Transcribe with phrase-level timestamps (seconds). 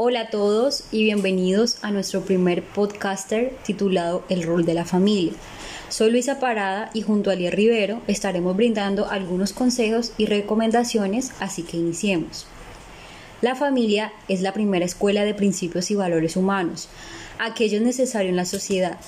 [0.00, 5.32] Hola a todos y bienvenidos a nuestro primer podcaster titulado El rol de la familia.
[5.88, 11.64] Soy Luisa Parada y junto a Lier Rivero estaremos brindando algunos consejos y recomendaciones, así
[11.64, 12.46] que iniciemos.
[13.40, 16.88] La familia es la primera escuela de principios y valores humanos,
[17.40, 19.00] aquello necesario en la sociedad.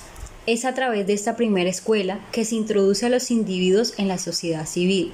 [0.45, 4.17] Es a través de esta primera escuela que se introduce a los individuos en la
[4.17, 5.13] sociedad civil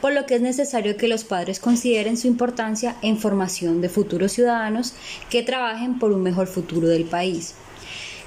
[0.00, 4.32] por lo que es necesario que los padres consideren su importancia en formación de futuros
[4.32, 4.94] ciudadanos
[5.28, 7.54] que trabajen por un mejor futuro del país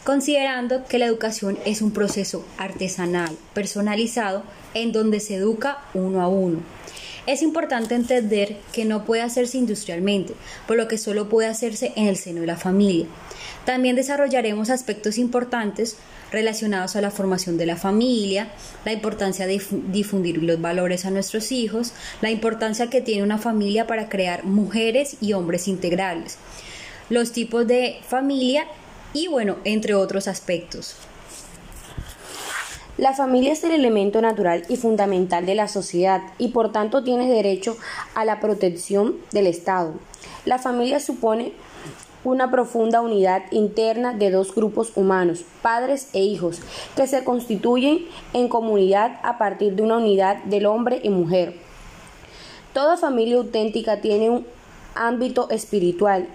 [0.03, 6.27] considerando que la educación es un proceso artesanal, personalizado, en donde se educa uno a
[6.27, 6.59] uno.
[7.25, 10.33] Es importante entender que no puede hacerse industrialmente,
[10.67, 13.05] por lo que solo puede hacerse en el seno de la familia.
[13.65, 15.95] También desarrollaremos aspectos importantes
[16.33, 18.51] relacionados a la formación de la familia,
[18.83, 23.87] la importancia de difundir los valores a nuestros hijos, la importancia que tiene una familia
[23.87, 26.37] para crear mujeres y hombres integrales,
[27.09, 28.65] los tipos de familia
[29.13, 30.95] y bueno, entre otros aspectos.
[32.97, 37.27] La familia es el elemento natural y fundamental de la sociedad y por tanto tiene
[37.27, 37.75] derecho
[38.13, 39.93] a la protección del Estado.
[40.45, 41.53] La familia supone
[42.23, 46.61] una profunda unidad interna de dos grupos humanos, padres e hijos,
[46.95, 51.55] que se constituyen en comunidad a partir de una unidad del hombre y mujer.
[52.75, 54.45] Toda familia auténtica tiene un
[54.93, 56.27] ámbito espiritual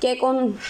[0.00, 0.18] que,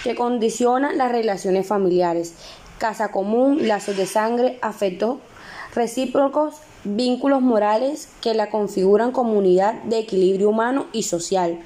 [0.05, 2.34] que condiciona las relaciones familiares,
[2.78, 5.19] casa común, lazos de sangre, afectos
[5.75, 11.58] recíprocos, vínculos morales que la configuran comunidad de equilibrio humano y social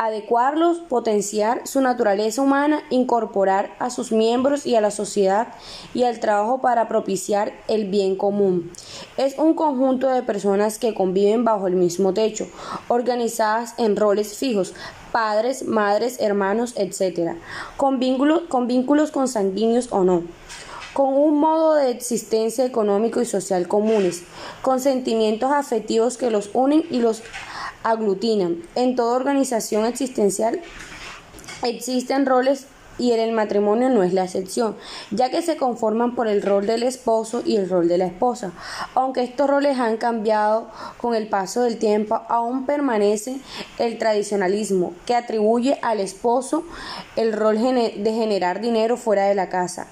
[0.00, 5.48] adecuarlos, potenciar su naturaleza humana, incorporar a sus miembros y a la sociedad
[5.92, 8.72] y al trabajo para propiciar el bien común.
[9.18, 12.46] Es un conjunto de personas que conviven bajo el mismo techo,
[12.88, 14.72] organizadas en roles fijos,
[15.12, 17.36] padres, madres, hermanos, etc.,
[17.76, 20.22] con vínculos, con vínculos consanguíneos o no
[20.92, 24.24] con un modo de existencia económico y social comunes,
[24.60, 27.22] con sentimientos afectivos que los unen y los
[27.82, 28.62] aglutinan.
[28.74, 30.60] En toda organización existencial
[31.62, 32.66] existen roles
[33.00, 34.76] y en el matrimonio no es la excepción,
[35.10, 38.52] ya que se conforman por el rol del esposo y el rol de la esposa.
[38.94, 40.68] Aunque estos roles han cambiado
[40.98, 43.40] con el paso del tiempo, aún permanece
[43.78, 46.64] el tradicionalismo que atribuye al esposo
[47.16, 49.88] el rol de generar dinero fuera de la casa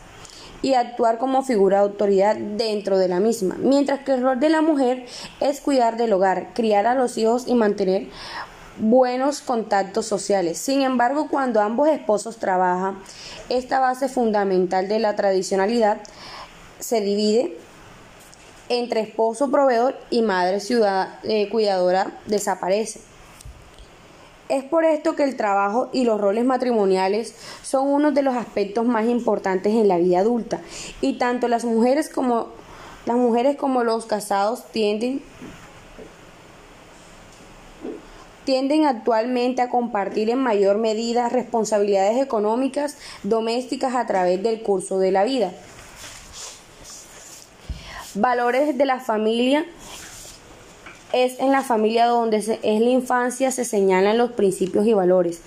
[0.63, 4.49] y actuar como figura de autoridad dentro de la misma, mientras que el rol de
[4.49, 5.07] la mujer
[5.41, 8.09] es cuidar del hogar, criar a los hijos y mantener
[8.79, 10.59] buenos contactos sociales.
[10.59, 12.99] Sin embargo, cuando ambos esposos trabajan,
[13.49, 15.99] esta base fundamental de la tradicionalidad
[16.79, 17.57] se divide
[18.69, 23.08] entre esposo proveedor y madre ciudad, eh, cuidadora desaparece.
[24.49, 28.87] Es por esto que el trabajo y los roles matrimoniales son uno de los aspectos
[28.87, 30.61] más importantes en la vida adulta
[31.03, 32.49] y tanto las mujeres como
[33.05, 35.23] las mujeres como los casados tienden
[38.45, 45.13] tienden actualmente a compartir en mayor medida responsabilidades económicas domésticas a través del curso de
[45.13, 45.53] la vida.
[48.15, 49.67] Valores de la familia
[51.13, 55.41] es en la familia donde es la infancia se señalan los principios y valores,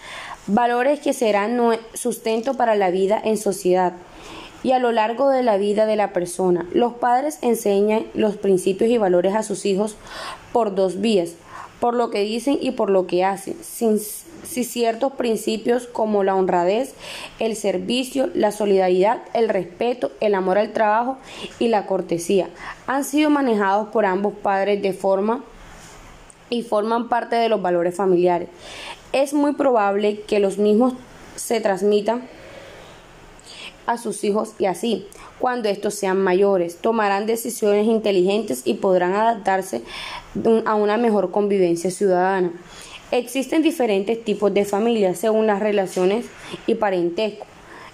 [0.47, 1.59] valores que serán
[1.93, 3.93] sustento para la vida en sociedad
[4.63, 6.67] y a lo largo de la vida de la persona.
[6.71, 9.95] Los padres enseñan los principios y valores a sus hijos
[10.51, 11.31] por dos vías,
[11.79, 16.35] por lo que dicen y por lo que hacen, sin, si ciertos principios como la
[16.35, 16.93] honradez,
[17.39, 21.17] el servicio, la solidaridad, el respeto, el amor al trabajo
[21.57, 22.49] y la cortesía
[22.85, 25.43] han sido manejados por ambos padres de forma
[26.51, 28.49] y forman parte de los valores familiares.
[29.13, 30.93] Es muy probable que los mismos
[31.35, 32.27] se transmitan
[33.87, 35.07] a sus hijos y así,
[35.39, 39.81] cuando estos sean mayores, tomarán decisiones inteligentes y podrán adaptarse
[40.65, 42.51] a una mejor convivencia ciudadana.
[43.11, 46.25] Existen diferentes tipos de familias según las relaciones
[46.67, 47.45] y parentesco.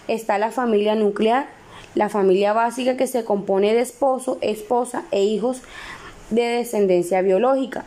[0.07, 1.47] Está la familia nuclear,
[1.95, 5.61] la familia básica que se compone de esposo, esposa e hijos
[6.31, 7.85] de descendencia biológica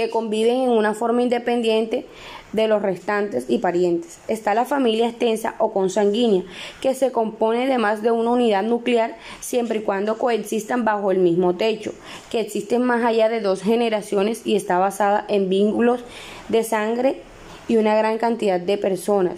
[0.00, 2.06] que conviven en una forma independiente
[2.54, 4.18] de los restantes y parientes.
[4.28, 6.42] Está la familia extensa o consanguínea,
[6.80, 11.18] que se compone de más de una unidad nuclear siempre y cuando coexistan bajo el
[11.18, 11.92] mismo techo,
[12.30, 16.00] que existen más allá de dos generaciones y está basada en vínculos
[16.48, 17.20] de sangre
[17.68, 19.34] y una gran cantidad de personas,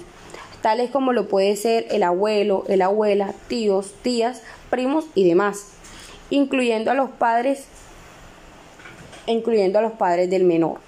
[0.60, 5.72] tales como lo puede ser el abuelo, el abuela, tíos, tías, primos y demás,
[6.30, 7.64] incluyendo a los padres
[9.26, 10.78] incluyendo a los padres del menor.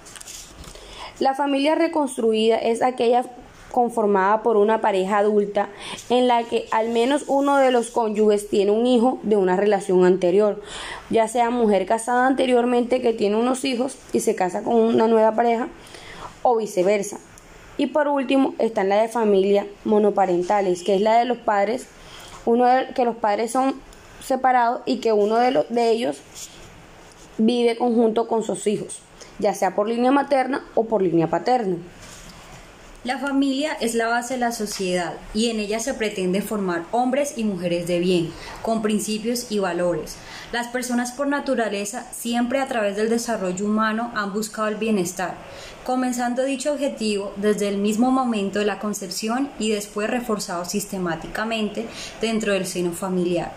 [1.19, 3.23] La familia reconstruida es aquella
[3.71, 5.67] conformada por una pareja adulta
[6.09, 10.05] en la que al menos uno de los cónyuges tiene un hijo de una relación
[10.05, 10.61] anterior,
[11.09, 15.35] ya sea mujer casada anteriormente que tiene unos hijos y se casa con una nueva
[15.35, 15.67] pareja
[16.41, 17.17] o viceversa.
[17.77, 21.87] Y por último están la de familia monoparentales, que es la de los padres,
[22.45, 23.75] uno de, que los padres son
[24.23, 26.21] separados y que uno de, de ellos
[27.37, 28.99] vive conjunto con sus hijos,
[29.39, 31.77] ya sea por línea materna o por línea paterna.
[33.05, 37.37] La familia es la base de la sociedad y en ella se pretende formar hombres
[37.37, 38.31] y mujeres de bien,
[38.63, 40.15] con principios y valores.
[40.51, 45.35] Las personas por naturaleza siempre a través del desarrollo humano han buscado el bienestar,
[45.85, 51.85] comenzando dicho objetivo desde el mismo momento de la concepción y después reforzado sistemáticamente
[52.21, 53.51] dentro del seno familiar,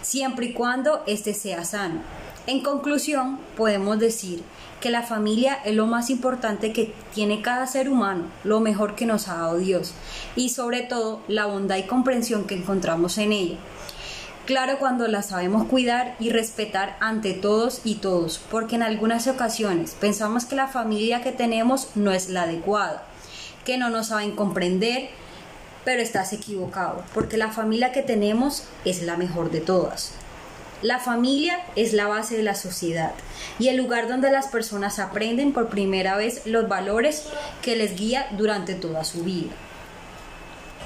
[0.00, 2.00] siempre y cuando éste sea sano.
[2.46, 4.44] En conclusión, podemos decir
[4.80, 9.04] que la familia es lo más importante que tiene cada ser humano, lo mejor que
[9.04, 9.94] nos ha dado Dios
[10.36, 13.56] y sobre todo la bondad y comprensión que encontramos en ella.
[14.44, 19.96] Claro cuando la sabemos cuidar y respetar ante todos y todos, porque en algunas ocasiones
[20.00, 23.02] pensamos que la familia que tenemos no es la adecuada,
[23.64, 25.08] que no nos saben comprender,
[25.84, 30.12] pero estás equivocado, porque la familia que tenemos es la mejor de todas.
[30.82, 33.12] La familia es la base de la sociedad
[33.58, 37.24] y el lugar donde las personas aprenden por primera vez los valores
[37.62, 39.52] que les guía durante toda su vida.